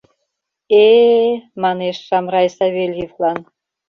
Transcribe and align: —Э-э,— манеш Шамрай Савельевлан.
—Э-э,— 0.85 1.31
манеш 1.61 1.97
Шамрай 2.07 2.47
Савельевлан. 2.57 3.39